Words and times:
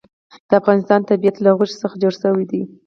د 0.49 0.51
افغانستان 0.61 1.01
طبیعت 1.09 1.35
له 1.39 1.49
غوښې 1.57 1.75
څخه 1.81 1.95
جوړ 2.01 2.13
شوی 2.21 2.45
دی. 2.51 2.61